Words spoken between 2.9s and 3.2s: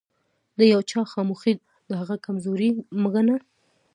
مه